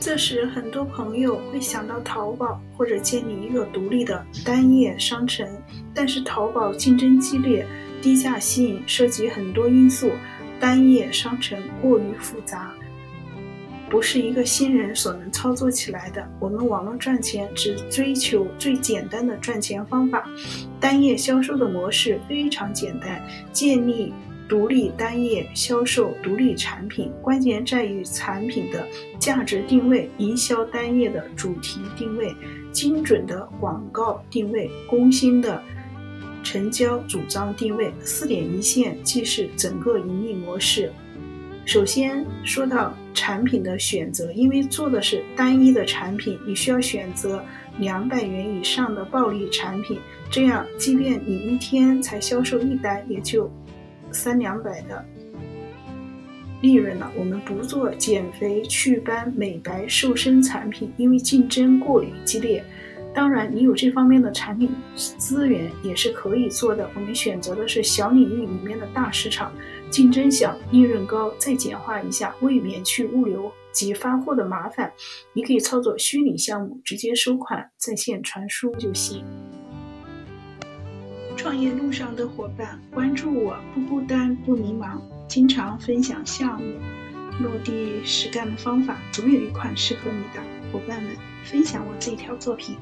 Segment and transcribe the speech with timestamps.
[0.00, 5.46] 这时，很多朋友会想到淘宝或者建立一个独立的单页商城，
[5.92, 7.66] 但是淘宝竞争激烈，
[8.00, 10.10] 低价吸引，涉及很多因素，
[10.60, 12.72] 单页商城过于复杂，
[13.90, 16.26] 不是一个新人所能操作起来的。
[16.38, 20.24] 我们网络赚钱只追求最简单的赚钱方法，
[20.78, 23.20] 单页销售的模式非常简单，
[23.52, 24.14] 建立。
[24.48, 28.88] 独立单页销售独立产品，关键在于产品的
[29.18, 32.34] 价值定位、营销单页的主题定位、
[32.72, 35.62] 精准的广告定位、攻心的
[36.42, 37.92] 成交主张定位。
[38.00, 40.90] 四点一线即是整个盈利模式。
[41.66, 47.44] 首先说到产品的选择，因为做的是单一的产品，你需要选择
[47.78, 49.98] 两百元以上的暴利产品，
[50.30, 53.52] 这样即便你一天才销售一单，也就。
[54.12, 55.04] 三两百的
[56.60, 57.10] 利润了。
[57.16, 62.64] 我们不做减肥、祛斑、美白、瘦身产品，因为竞争过于激烈。
[63.14, 66.88] 当然，你有这方面的产品资源也是可以做的。
[66.94, 69.50] 我们选择的是小领域里面的大市场，
[69.90, 74.92] 竞争小，利润高，再简化一下，为免去物流及发货的麻烦，
[75.32, 79.24] 你可以操作虚拟项目，直接收款，在线传输就行。
[81.48, 86.74] 创业路上的伙伴，关注我，不孤单，不迷茫，经常分享项目
[87.40, 90.42] 落地实干的方法，总有一款适合你的。
[90.70, 92.76] 伙伴们，分享我这条作品。